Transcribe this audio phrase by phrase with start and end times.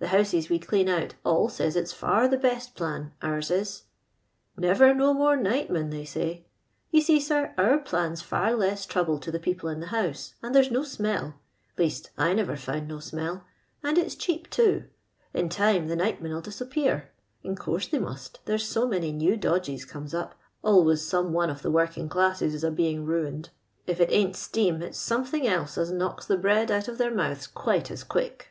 [0.00, 3.82] The houses we clean out, all says it's far the l>est pbn, ours is.'
[4.56, 6.46] Never no more nightmen,' they say.
[6.92, 10.54] You see, sir, our plan's far less trouble to the people in the house, and
[10.54, 11.34] there's no smell—
[11.76, 13.42] least I never found no smell,
[13.82, 14.84] and it's cheap, too.
[15.34, 17.10] In time the nightmen '11 disappear:
[17.42, 21.62] in course they must, there's so many new dodpes comes up, always some one of
[21.62, 23.50] the working classes is a being ruined«
[23.88, 25.90] If it ain't steam, LONDON LABOUR AND THE LONDON POOR* 440 it's sometbing else as
[25.90, 28.50] knocks the bread out of their mouths quite as quick."